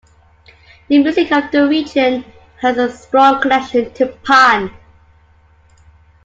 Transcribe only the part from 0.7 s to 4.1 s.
The music of the region has a strong connection to